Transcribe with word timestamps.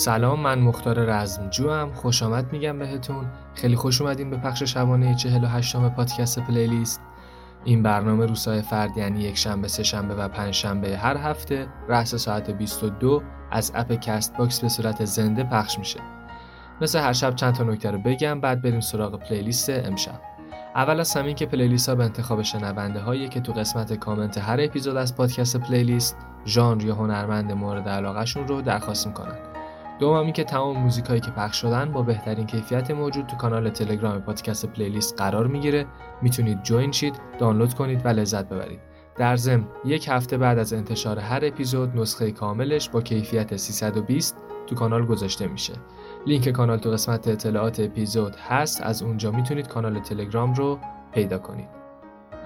سلام 0.00 0.40
من 0.40 0.58
مختار 0.58 1.04
رزمجو 1.04 1.70
هم 1.70 1.92
خوش 1.92 2.22
آمد 2.22 2.52
میگم 2.52 2.78
بهتون. 2.78 3.26
خیلی 3.54 3.76
خوش 3.76 4.00
اومدین 4.00 4.30
به 4.30 4.36
پخش 4.36 4.62
شبانه 4.62 5.14
48 5.14 5.76
م 5.76 5.88
پادکست 5.88 6.38
پلیلیست. 6.38 7.00
این 7.64 7.82
برنامه 7.82 8.26
روزهای 8.26 8.62
فرد 8.62 8.96
یعنی 8.96 9.20
یک 9.20 9.36
شنبه 9.36 9.68
سه 9.68 9.82
شنبه 9.82 10.14
و 10.14 10.28
پنج 10.28 10.54
شنبه 10.54 10.96
هر 10.96 11.16
هفته 11.16 11.68
رأس 11.88 12.14
ساعت 12.14 12.50
22 12.50 13.22
از 13.50 13.72
اپ 13.74 13.92
کست 13.92 14.36
باکس 14.36 14.60
به 14.60 14.68
صورت 14.68 15.04
زنده 15.04 15.44
پخش 15.44 15.78
میشه. 15.78 16.00
مثل 16.80 16.98
هر 16.98 17.12
شب 17.12 17.34
چند 17.34 17.54
تا 17.54 17.64
نکته 17.64 17.90
رو 17.90 17.98
بگم 17.98 18.40
بعد 18.40 18.62
بریم 18.62 18.80
سراغ 18.80 19.18
پلیلیست 19.18 19.70
امشب. 19.70 20.20
اول 20.74 21.00
از 21.00 21.14
همین 21.16 21.34
که 21.34 21.46
پلیلیست 21.46 21.88
ها 21.88 21.94
به 21.94 22.04
انتخاب 22.04 22.42
شنونده 22.42 23.00
هایی 23.00 23.28
که 23.28 23.40
تو 23.40 23.52
قسمت 23.52 23.92
کامنت 23.92 24.38
هر 24.38 24.56
اپیزود 24.60 24.96
از 24.96 25.16
پادکست 25.16 25.56
پلیلیست 25.56 26.16
ژانر 26.46 26.84
یا 26.84 26.94
هنرمند 26.94 27.52
مورد 27.52 27.88
علاقهشون 27.88 28.48
رو 28.48 28.62
درخواست 28.62 29.06
می‌کنن. 29.06 29.59
دوم 30.00 30.16
اینکه 30.16 30.44
تمام 30.44 30.76
موزیک 30.76 31.04
هایی 31.04 31.20
که 31.20 31.30
پخش 31.30 31.60
شدن 31.60 31.92
با 31.92 32.02
بهترین 32.02 32.46
کیفیت 32.46 32.90
موجود 32.90 33.26
تو 33.26 33.36
کانال 33.36 33.70
تلگرام 33.70 34.20
پادکست 34.20 34.66
پلیلیست 34.66 35.18
قرار 35.18 35.46
می‌گیره. 35.46 35.86
می‌تونید 36.22 36.62
جوین 36.62 36.92
شید 36.92 37.20
دانلود 37.38 37.74
کنید 37.74 38.06
و 38.06 38.08
لذت 38.08 38.48
ببرید. 38.48 38.80
در 39.16 39.36
ضمن 39.36 39.64
یک 39.84 40.08
هفته 40.08 40.38
بعد 40.38 40.58
از 40.58 40.72
انتشار 40.72 41.18
هر 41.18 41.40
اپیزود 41.42 41.96
نسخه 41.96 42.30
کاملش 42.30 42.88
با 42.88 43.02
کیفیت 43.02 43.56
320 43.56 44.36
تو 44.66 44.74
کانال 44.74 45.06
گذاشته 45.06 45.46
میشه. 45.46 45.72
لینک 46.26 46.48
کانال 46.48 46.78
تو 46.78 46.90
قسمت 46.90 47.28
اطلاعات 47.28 47.80
اپیزود 47.80 48.36
هست 48.36 48.82
از 48.82 49.02
اونجا 49.02 49.30
می‌تونید 49.30 49.68
کانال 49.68 50.00
تلگرام 50.00 50.54
رو 50.54 50.78
پیدا 51.12 51.38
کنید. 51.38 51.68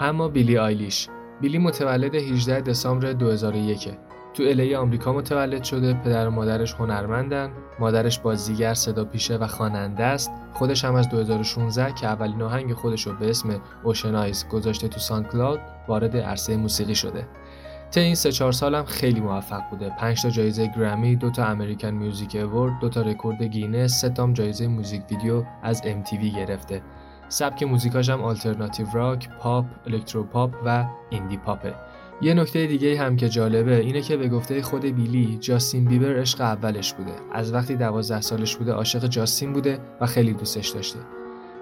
اما 0.00 0.28
بیلی 0.28 0.58
آیلیش. 0.58 1.08
بیلی 1.40 1.58
متولد 1.58 2.14
18 2.14 2.60
دسامبر 2.60 3.12
2001 3.12 3.88
تو 4.34 4.42
الی 4.42 4.74
آمریکا 4.74 5.12
متولد 5.12 5.64
شده 5.64 5.94
پدر 5.94 6.28
و 6.28 6.30
مادرش 6.30 6.74
هنرمندن 6.74 7.50
مادرش 7.78 8.18
بازیگر 8.18 8.74
صدا 8.74 9.04
پیشه 9.04 9.36
و 9.36 9.46
خواننده 9.46 10.04
است. 10.04 10.30
خودش 10.52 10.84
هم 10.84 10.94
از 10.94 11.08
2016 11.08 11.92
که 11.92 12.06
اولین 12.06 12.42
آهنگ 12.42 12.72
خودش 12.72 13.06
رو 13.06 13.12
به 13.12 13.30
اسم 13.30 13.60
اوشنایز 13.82 14.48
گذاشته 14.48 14.88
تو 14.88 15.00
سان 15.00 15.24
کلاود 15.24 15.60
وارد 15.88 16.16
عرصه 16.16 16.56
موسیقی 16.56 16.94
شده. 16.94 17.28
طی 17.90 18.00
این 18.00 18.14
سه 18.14 18.32
چهار 18.32 18.52
سالم 18.52 18.84
خیلی 18.84 19.20
موفق 19.20 19.62
بوده. 19.70 19.90
5 19.98 20.22
تا 20.22 20.30
جایزه 20.30 20.66
گرمی 20.66 21.16
دو 21.16 21.30
تا 21.30 21.44
امریکن 21.44 21.90
میوزیک 21.90 22.36
اوورد 22.36 22.72
دو 22.80 22.88
تا 22.88 23.02
رکورد 23.02 23.42
گینس 23.42 24.00
سه 24.00 24.08
تا 24.08 24.32
جایزه 24.32 24.66
موزیک 24.66 25.02
ویدیو 25.10 25.44
از 25.62 25.82
MTV 25.82 26.36
گرفته. 26.36 26.82
سبک 27.28 27.62
موزیکاش 27.62 28.10
هم 28.10 28.22
آلترناتیو 28.22 28.86
راک، 28.92 29.28
پاپ، 29.40 29.64
الکترو 29.86 30.24
پاپ 30.24 30.54
و 30.64 30.84
ایندی 31.10 31.36
پاپه 31.36 31.74
یه 32.20 32.34
نکته 32.34 32.66
دیگه 32.66 32.98
هم 32.98 33.16
که 33.16 33.28
جالبه 33.28 33.76
اینه 33.76 34.00
که 34.00 34.16
به 34.16 34.28
گفته 34.28 34.62
خود 34.62 34.84
بیلی 34.84 35.38
جاستین 35.40 35.84
بیبر 35.84 36.20
عشق 36.20 36.40
اولش 36.40 36.94
بوده. 36.94 37.12
از 37.32 37.52
وقتی 37.52 37.76
12 37.76 38.20
سالش 38.20 38.56
بوده 38.56 38.72
عاشق 38.72 39.06
جاستین 39.06 39.52
بوده 39.52 39.78
و 40.00 40.06
خیلی 40.06 40.32
دوستش 40.32 40.68
داشته. 40.68 40.98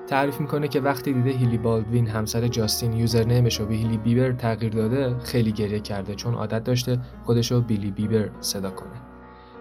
تعریف 0.07 0.41
می‌کنه 0.41 0.69
که 0.69 0.81
وقتی 0.81 1.13
دیده 1.13 1.31
هیلی 1.31 1.59
بالدوین 1.59 2.07
همسر 2.07 2.49
جاستین 2.49 2.93
یوزرنیمش 2.93 3.61
رو 3.61 3.67
به 3.67 3.75
هیلی 3.75 3.99
بیبر 3.99 4.33
تغییر 4.33 4.73
داده 4.73 5.19
خیلی 5.19 5.53
گریه 5.53 5.81
کرده 5.81 6.15
چون 6.15 6.35
عادت 6.35 6.65
داشته 6.65 6.99
خودش 7.25 7.53
رو 7.53 7.61
بیلی 7.61 7.91
بیبر 7.91 8.31
صدا 8.41 8.71
کنه. 8.71 9.01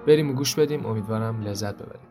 بریم 0.08 0.30
و 0.30 0.34
گوش 0.34 0.56
بدیم. 0.56 0.86
امیدوارم 0.86 1.42
لذت 1.42 1.76
ببریم 1.76 2.11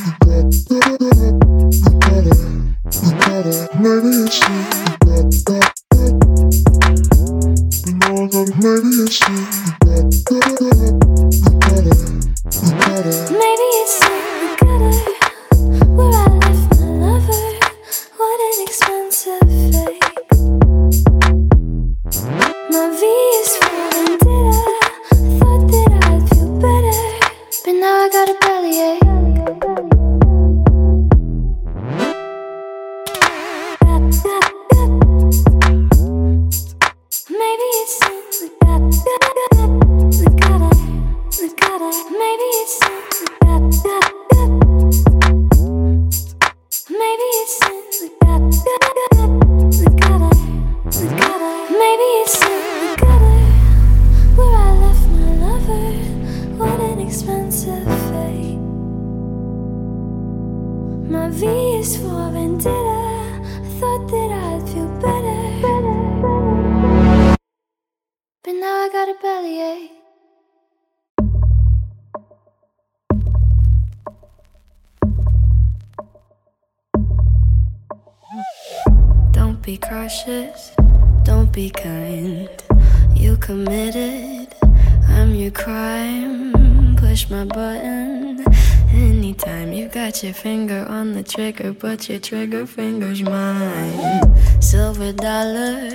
again. 87.91 88.45
Anytime 88.93 89.71
you've 89.73 89.91
got 89.91 90.23
your 90.23 90.33
finger 90.33 90.85
on 90.87 91.13
the 91.13 91.23
trigger, 91.23 91.73
but 91.73 92.09
your 92.09 92.19
trigger 92.19 92.65
finger's 92.65 93.21
mine. 93.21 94.61
Silver 94.61 95.13
dollar, 95.13 95.89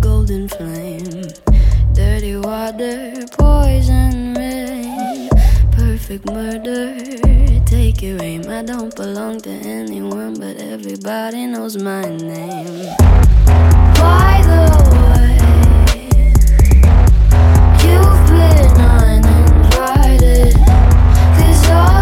golden 0.00 0.48
flame, 0.48 1.24
dirty 1.92 2.36
water, 2.36 3.26
poison 3.32 4.34
rain, 4.34 5.28
perfect 5.72 6.26
murder. 6.26 6.98
Take 7.66 8.02
your 8.02 8.20
aim. 8.22 8.42
I 8.48 8.62
don't 8.62 8.94
belong 8.94 9.40
to 9.42 9.50
anyone, 9.50 10.34
but 10.34 10.56
everybody 10.56 11.46
knows 11.46 11.76
my 11.76 12.02
name. 12.02 12.94
By 13.96 14.42
the 14.50 14.64
way, 14.92 15.38
you've 17.84 18.26
been 18.28 18.80
uninvited. 19.00 20.61
todo 21.72 22.01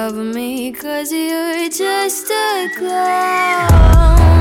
cover 0.00 0.24
me, 0.24 0.72
cause 0.72 1.12
you're 1.12 1.68
just 1.68 2.30
a 2.30 2.70
clown. 2.74 4.39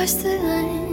Cross 0.00 0.14
the 0.22 0.38
line. 0.38 0.89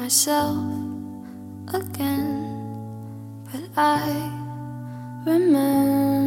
myself 0.00 0.56
again, 1.74 3.44
but 3.52 3.68
I 3.76 4.08
remember. 5.26 6.19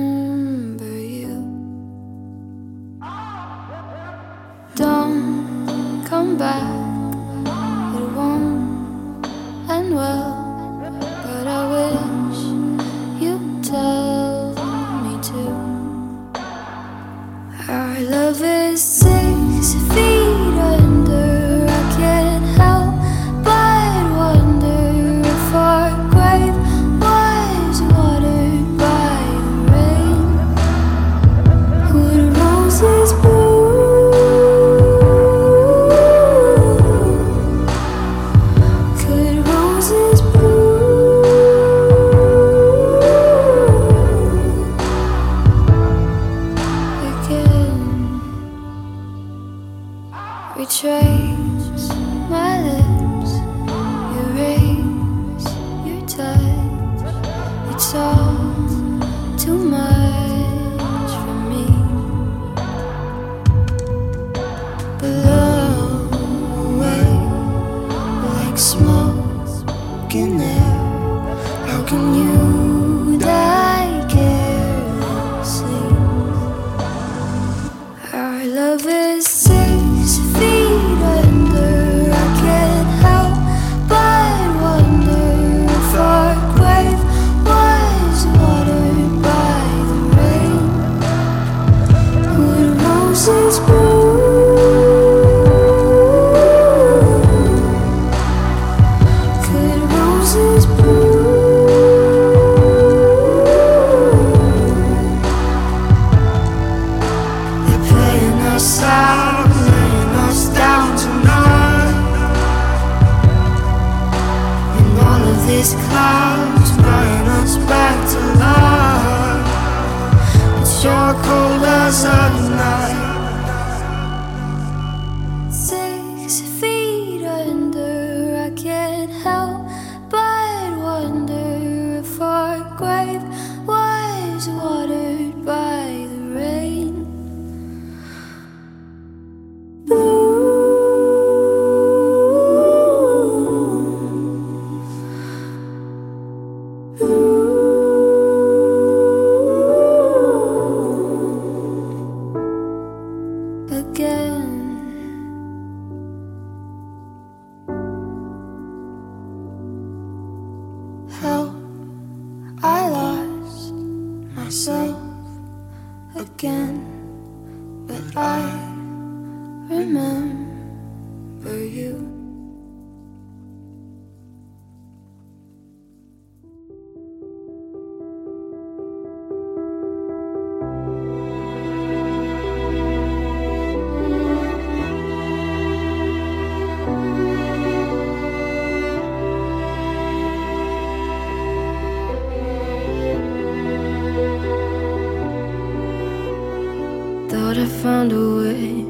away. 198.27 198.85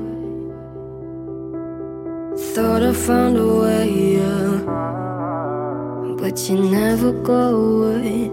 Thought 2.54 2.84
I 2.84 2.94
found 2.94 3.38
a 3.38 3.50
way, 3.62 3.90
yeah. 4.18 4.52
But 6.20 6.36
you 6.48 6.56
never 6.80 7.12
go 7.32 7.44
away. 7.66 8.32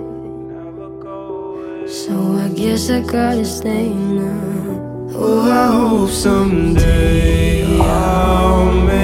So 1.88 2.14
I 2.44 2.48
guess 2.60 2.90
I 2.90 3.00
gotta 3.00 3.44
stay 3.44 3.88
now. 3.88 5.08
Oh, 5.22 5.50
I 5.50 5.66
hope 5.78 6.10
someday 6.10 7.64
I'll 7.80 8.72
make. 8.86 8.99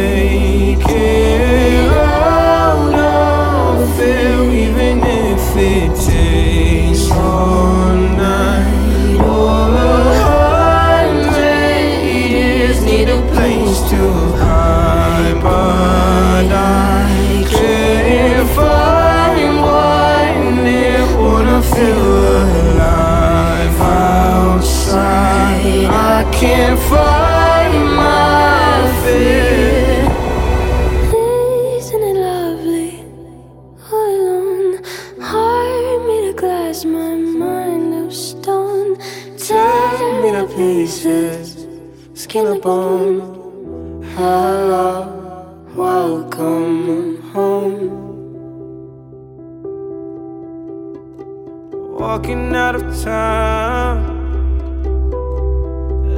To 13.89 14.36
town, 53.07 53.97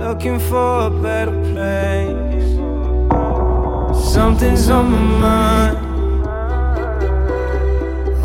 looking 0.01 0.39
for 0.39 0.87
a 0.87 0.91
better 0.91 1.37
place. 1.53 2.53
Something's 4.15 4.71
on 4.71 4.87
my 4.93 5.05
mind, 5.25 5.79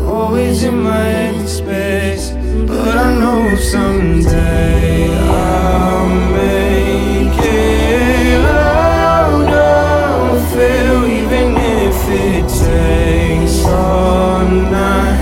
always 0.00 0.64
in 0.64 0.76
my 0.82 1.04
head 1.16 1.46
space. 1.46 2.26
But 2.70 2.96
I 3.06 3.08
know 3.20 3.54
someday 3.56 5.14
I'll 5.28 6.08
make 6.38 7.38
it 7.44 8.44
of 9.52 10.52
here, 10.52 11.04
even 11.20 11.48
if 11.84 11.98
it 12.26 12.46
takes 12.64 13.56
all 13.66 14.46
night 14.78 15.13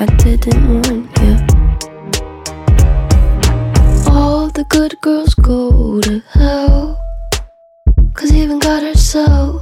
I 0.00 0.06
didn't 0.06 0.62
want 0.68 1.10
ya. 1.18 1.34
All 4.06 4.48
the 4.48 4.64
good 4.68 4.94
girls 5.00 5.34
go 5.34 6.00
to 6.00 6.22
hell. 6.30 6.96
Cause 8.14 8.32
even 8.32 8.60
God 8.60 8.84
herself 8.84 9.60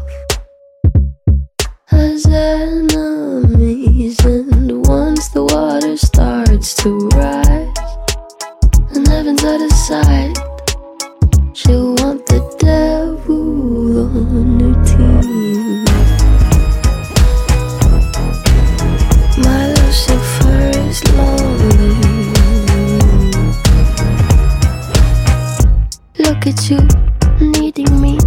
has 1.87 2.27
enemies. 2.27 4.23
And 4.27 4.87
once 4.87 5.29
the 5.29 5.43
water 5.43 5.97
starts 5.97 6.75
to 6.83 7.09
rise, 7.17 7.79
and 8.95 9.09
heaven's 9.09 9.43
out 9.43 9.63
of 9.63 9.73
sight, 9.73 10.37
she'll 11.55 11.95
want 11.95 12.27
the 12.27 12.41
devil 12.59 14.05
on 14.05 14.61
her 14.61 14.85
team. 14.85 15.56
Lonely. 21.05 21.95
Look 26.19 26.47
at 26.47 26.71
you, 26.71 26.81
needing 27.41 28.01
me. 28.01 28.19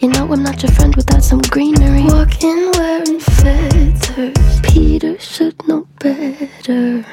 You 0.00 0.08
know 0.08 0.32
I'm 0.32 0.42
not 0.42 0.62
your 0.62 0.72
friend 0.72 0.94
without 0.96 1.22
some 1.22 1.40
greenery. 1.42 2.04
Walking 2.04 2.72
wearing 2.74 3.20
feathers. 3.20 4.60
Peter 4.62 5.18
should 5.18 5.56
know 5.68 5.86
better. 6.00 7.04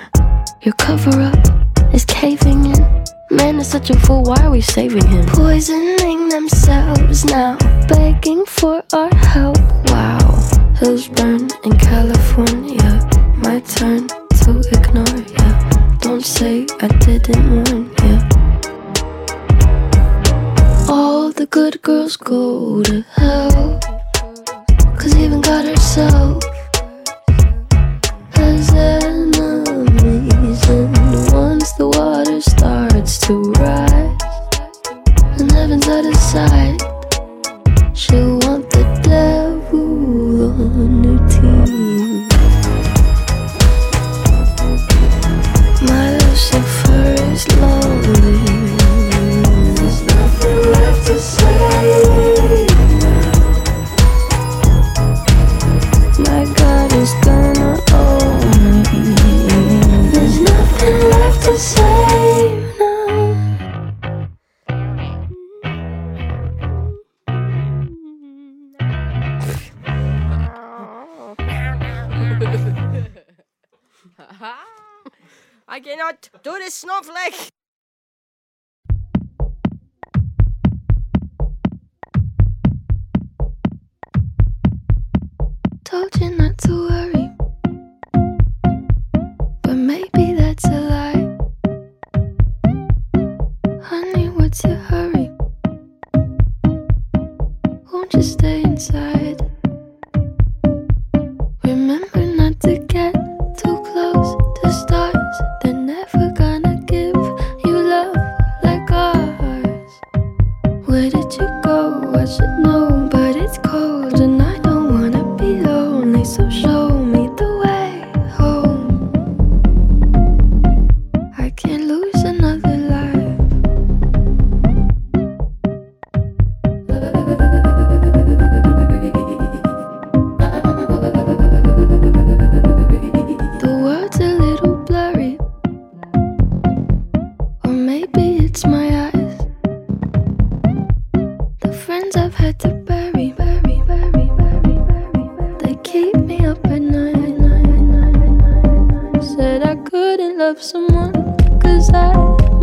Your 0.62 0.74
cover 0.78 1.22
up 1.22 1.94
is 1.94 2.06
caving 2.06 2.66
in. 2.66 3.04
Man 3.30 3.60
is 3.60 3.68
such 3.68 3.90
a 3.90 4.00
fool, 4.00 4.24
why 4.24 4.38
are 4.42 4.52
we 4.52 4.62
saving 4.62 5.08
him? 5.08 5.26
Poisoning 5.28 6.30
themselves 6.30 7.26
now, 7.26 7.58
begging 7.88 8.46
for 8.46 8.84
our 8.94 9.14
help. 9.16 9.58
Wow. 9.90 10.40
Hills 10.80 11.08
burn 11.08 11.50
in 11.64 11.78
California. 11.78 13.00
My 13.38 13.60
turn 13.62 14.08
to 14.44 14.60
ignore 14.76 15.24
ya. 15.38 15.48
Don't 16.00 16.26
say 16.26 16.68
I 16.82 16.88
didn't 17.06 17.44
warn 17.50 17.84
ya. 18.04 18.16
All 20.90 21.32
the 21.32 21.48
good 21.50 21.82
girls 21.82 22.18
go 22.18 22.84
to 22.84 23.02
hell. 23.16 23.80
Cause 25.00 25.16
even 25.16 25.40
God 25.40 25.66
herself 25.66 26.44
has 28.36 28.70
enemies. 28.74 30.62
And 30.70 31.32
once 31.32 31.72
the 31.80 31.88
water 31.88 32.42
starts 32.42 33.18
to 33.26 33.34
rise, 33.64 34.24
and 35.40 35.52
heaven's 35.52 35.88
out 35.88 36.06
of 36.06 36.16
sight, 36.16 36.80
she'll 37.96 38.40
want 38.40 38.70
the 38.72 38.84
devil 39.04 39.43
Lucifer 47.34 47.80
is 47.80 47.83
Do 76.44 76.58
this 76.60 76.76
snowflake! 76.76 77.50
Told 85.84 86.16
you 86.22 86.30
not 86.38 86.58
to 86.60 86.88
worry. 86.90 87.13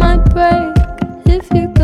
might 0.01 0.25
break. 0.35 0.75
If 1.27 1.47
you 1.55 1.80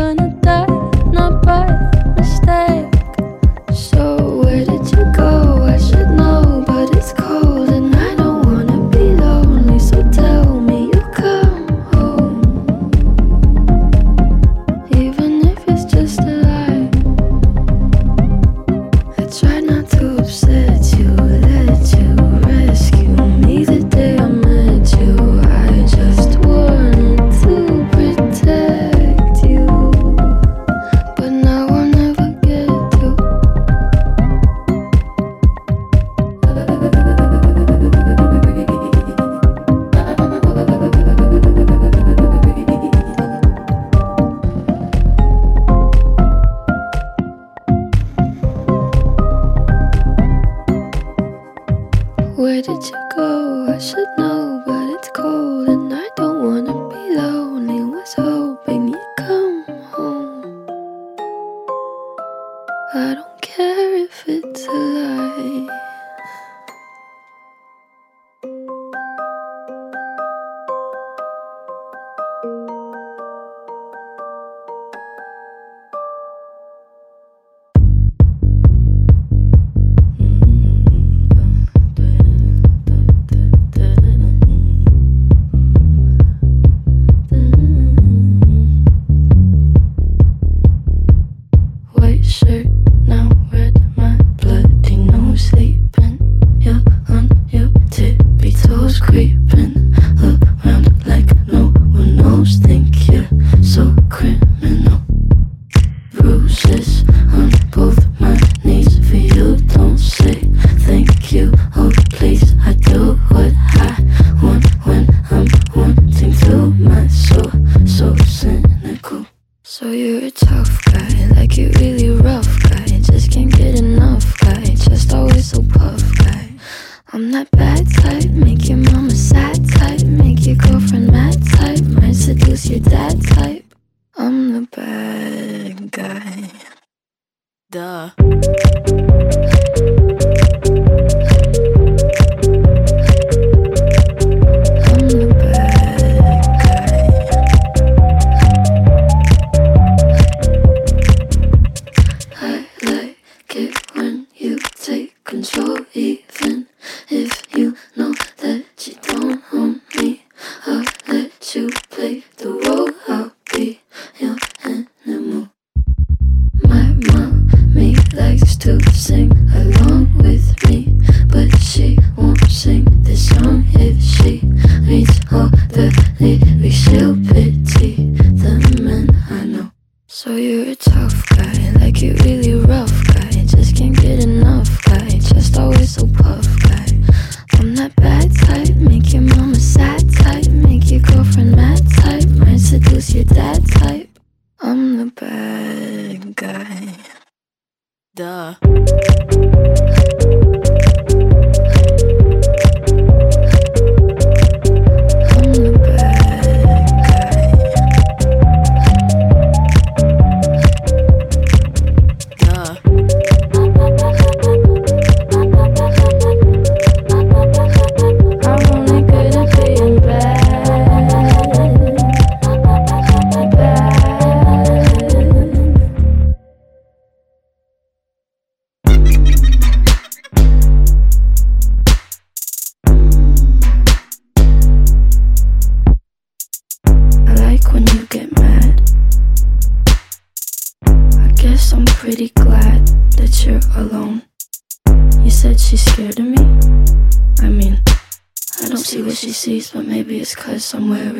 it's 250.77 251.16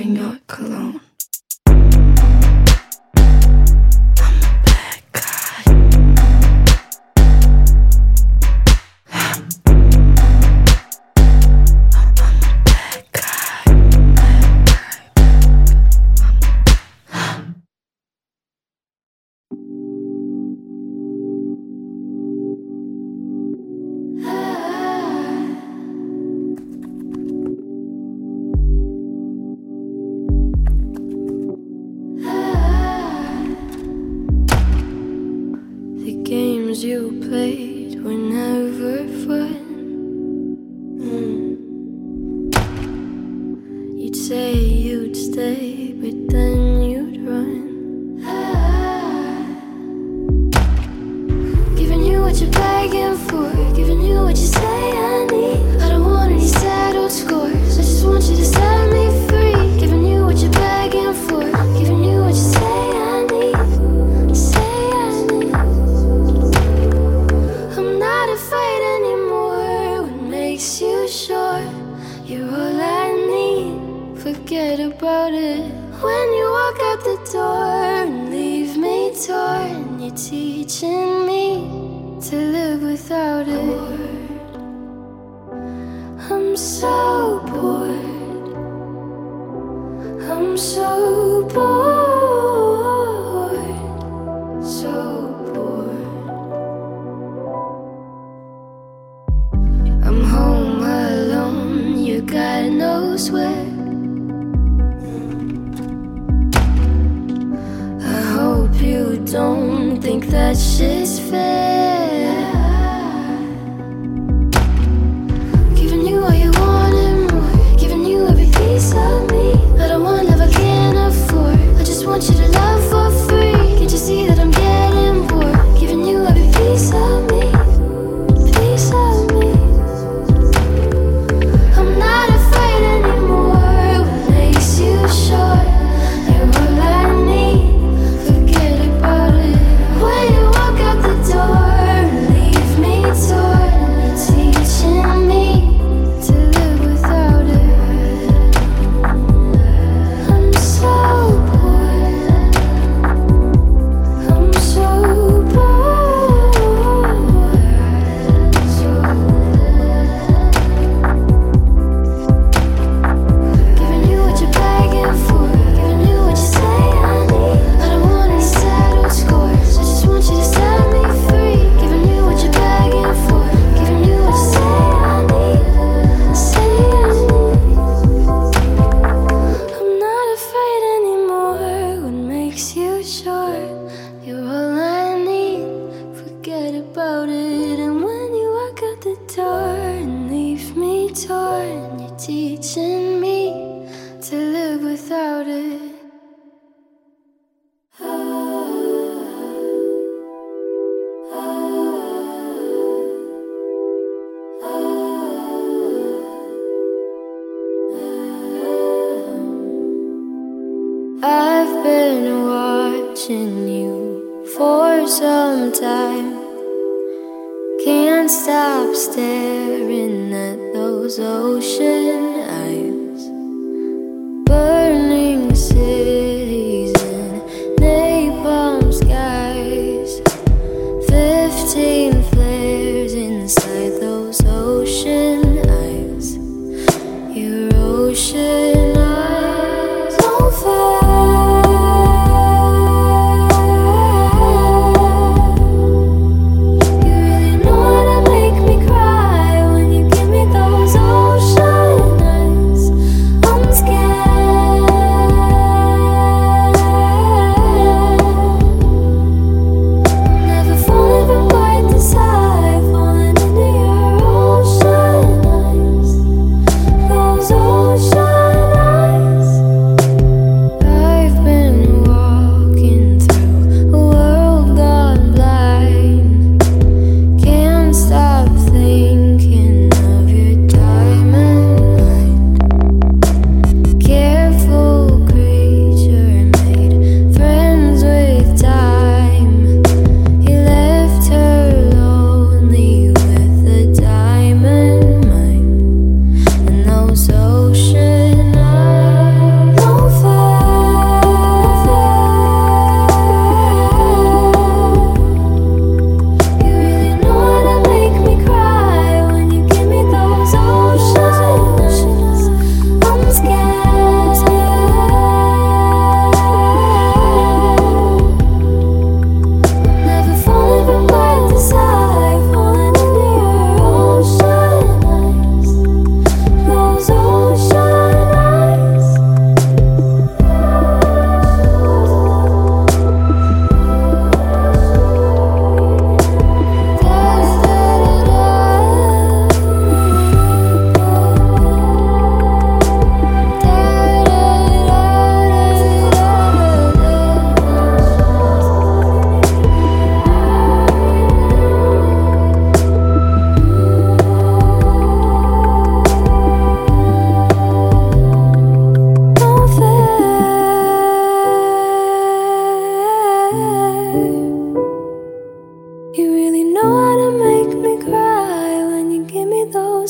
day. 219.18 219.57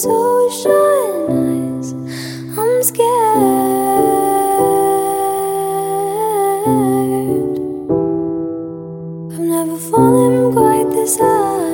so 0.07 0.71
eyes. 0.71 1.91
I'm 2.57 2.83
scared. 2.83 3.07
I've 9.33 9.39
never 9.39 9.77
fallen 9.77 10.53
quite 10.53 10.89
this 10.91 11.17
hard. 11.19 11.66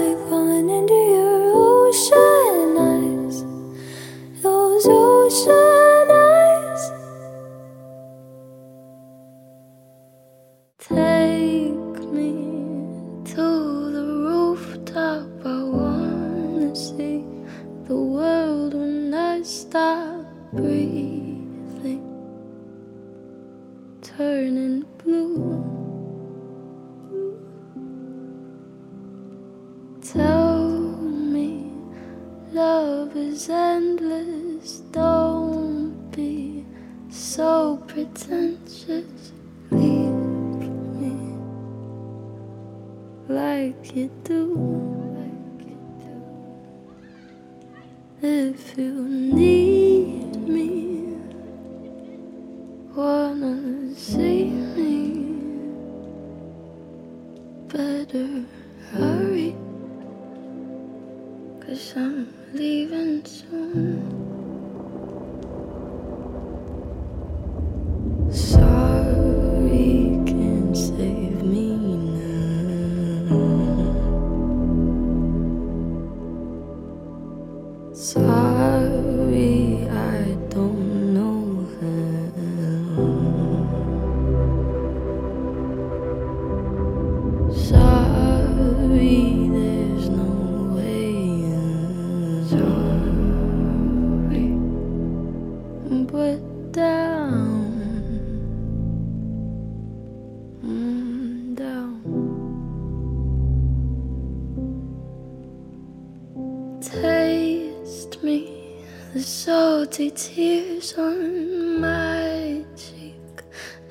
tears 110.16 110.94
on 110.98 111.82
my 111.82 112.64
cheek. 112.76 113.42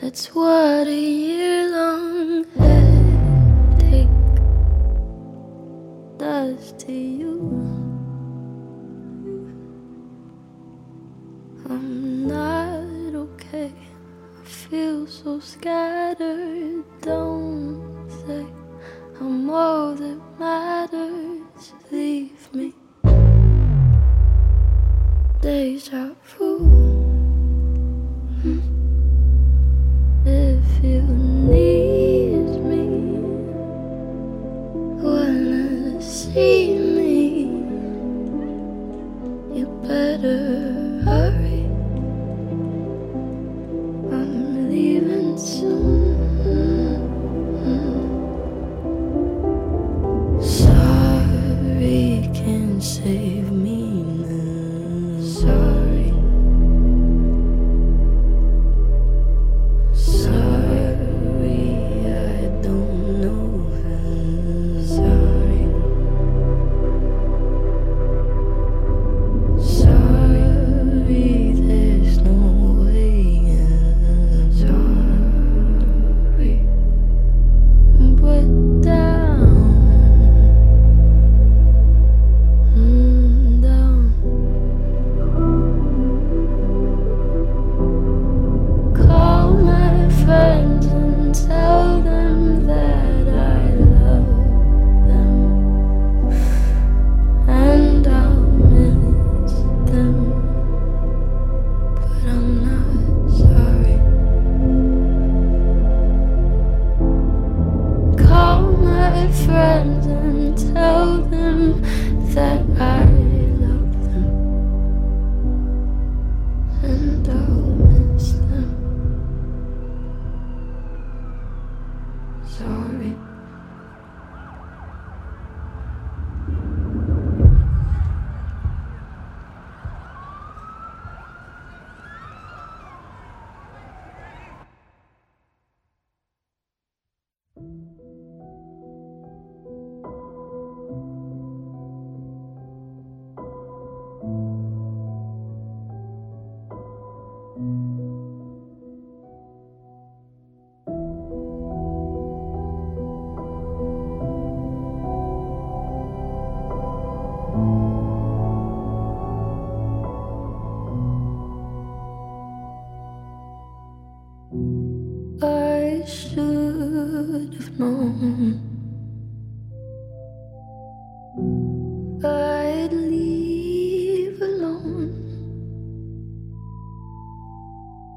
That's 0.01 0.35
what. 0.35 0.52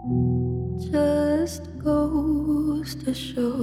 Just 0.06 1.66
goes 1.84 2.94
to 2.94 3.12
show 3.12 3.58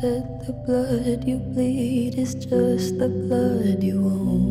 that 0.00 0.46
the 0.46 0.52
blood 0.64 1.26
you 1.26 1.38
bleed 1.38 2.16
is 2.16 2.36
just 2.36 2.96
the 3.00 3.08
blood 3.08 3.82
you 3.82 3.98
own. 3.98 4.47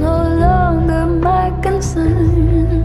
no 0.00 0.16
longer 0.44 1.06
my 1.06 1.50
concern. 1.60 2.84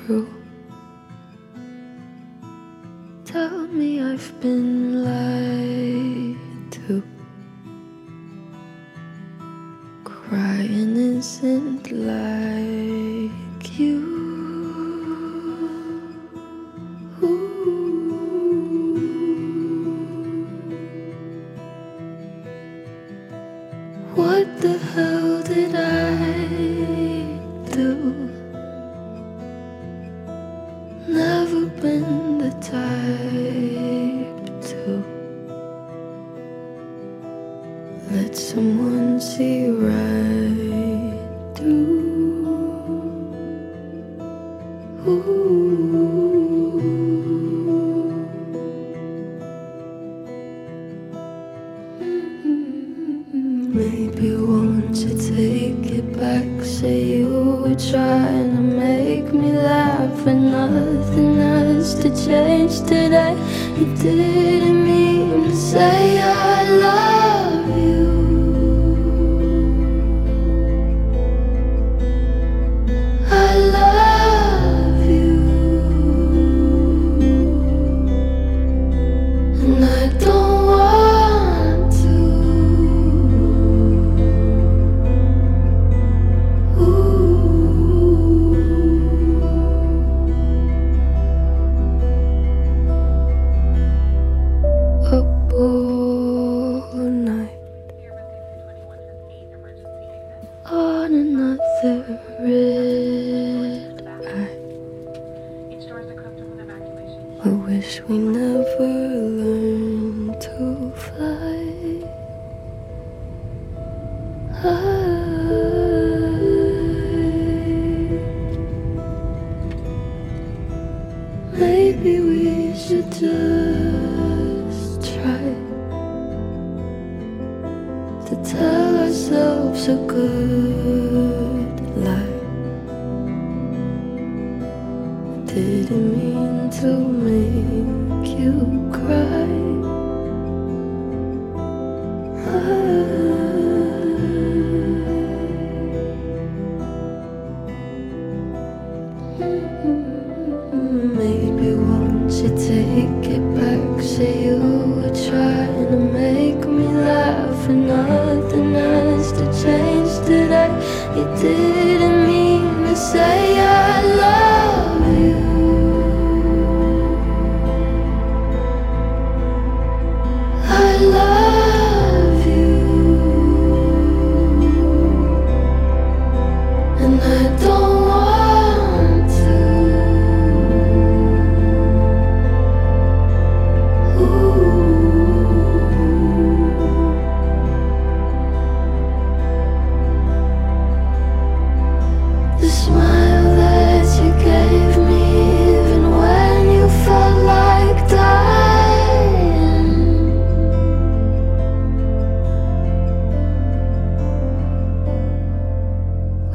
True. 0.06 0.35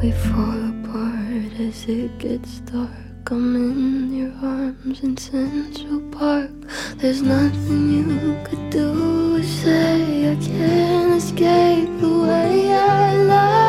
We 0.02 0.10
fall 0.10 0.68
apart 0.68 1.60
as 1.60 1.86
it 1.86 2.18
gets 2.18 2.58
dark. 2.60 2.90
I'm 3.30 3.54
in 3.54 4.12
your 4.12 4.32
arms 4.42 5.00
in 5.04 5.16
Central 5.16 6.00
Park. 6.10 6.50
There's 6.96 7.22
nothing 7.22 7.92
you 7.92 8.36
could 8.44 8.70
do 8.70 9.36
or 9.36 9.42
say. 9.44 10.32
I 10.32 10.34
can't 10.34 11.22
escape 11.22 11.88
the 12.00 12.18
way 12.18 12.74
I 12.74 13.14
love 13.14 13.61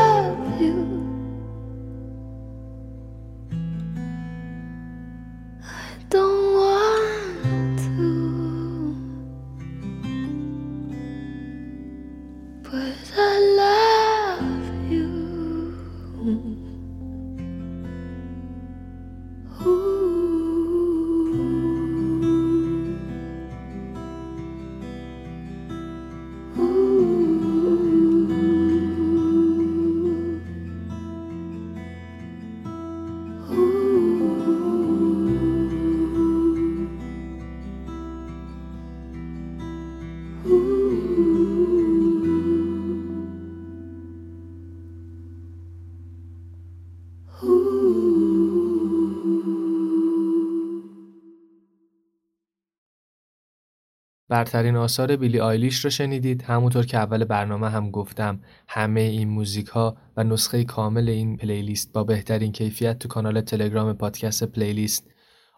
برترین 54.34 54.76
آثار 54.76 55.16
بیلی 55.16 55.40
آیلیش 55.40 55.86
رو 55.86 55.90
شنیدید. 55.90 56.42
همونطور 56.42 56.86
که 56.86 56.98
اول 56.98 57.24
برنامه 57.24 57.70
هم 57.70 57.92
گفتم 57.92 58.40
همه 58.68 59.02
این 59.02 59.30
موزیک 59.30 59.68
ها 59.68 59.98
و 60.18 60.24
نسخه 60.24 60.64
کامل 60.64 61.10
این 61.10 61.38
پلیلیست 61.38 61.94
با 61.94 62.04
بهترین 62.04 62.52
کیفیت 62.52 63.00
تو 63.00 63.08
کانال 63.08 63.42
تلگرام 63.42 63.94
پادکست 63.94 64.44
پلیلیست 64.44 65.08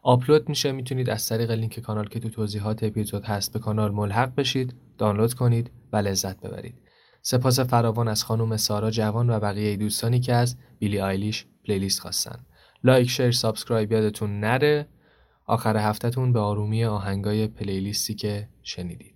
آپلود 0.03 0.49
میشه. 0.49 0.71
می‌تونید 0.71 1.09
از 1.09 1.29
طریق 1.29 1.51
لینک 1.51 1.79
کانال 1.79 2.07
که 2.07 2.19
تو 2.19 2.29
توضیحات 2.29 2.83
اپیزود 2.83 3.25
هست 3.25 3.53
به 3.53 3.59
کانال 3.59 3.91
ملحق 3.91 4.35
بشید 4.35 4.75
دانلود 4.97 5.33
کنید 5.33 5.71
و 5.93 5.97
لذت 5.97 6.39
ببرید. 6.39 6.75
سپاس 7.21 7.59
فراوان 7.59 8.07
از 8.07 8.23
خانم 8.23 8.57
سارا 8.57 8.91
جوان 8.91 9.29
و 9.29 9.39
بقیه 9.39 9.77
دوستانی 9.77 10.19
که 10.19 10.33
از 10.33 10.57
بیلی 10.79 10.99
آیلیش 10.99 11.45
پلیلیست 11.65 11.99
خواستن. 11.99 12.45
لایک 12.83 13.09
شیر 13.09 13.31
سابسکرایب 13.31 13.91
یادتون 13.91 14.39
نره. 14.39 14.87
آخر 15.45 15.77
هفتهتون 15.77 16.33
به 16.33 16.39
آرومی 16.39 16.85
آهنگای 16.85 17.47
پلیلیستی 17.47 18.15
که 18.15 18.49
شنیدید. 18.63 19.14